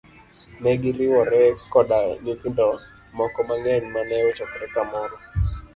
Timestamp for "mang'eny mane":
3.47-4.15